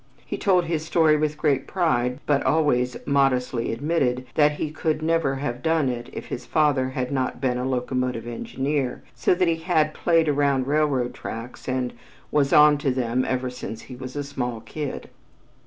[0.25, 5.35] He told his story with great pride, but always modestly admitted that he could never
[5.35, 9.57] have done it if his father had not been a locomotive engineer so that he
[9.57, 11.93] had played around railroad tracks and
[12.31, 15.07] "was onto them ever since he was a small kid."